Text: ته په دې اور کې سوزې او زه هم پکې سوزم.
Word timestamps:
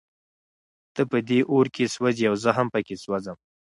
ته 0.95 1.01
په 1.11 1.17
دې 1.27 1.39
اور 1.51 1.65
کې 1.75 1.85
سوزې 1.95 2.25
او 2.29 2.35
زه 2.43 2.49
هم 2.57 2.67
پکې 2.73 2.95
سوزم. 3.03 3.37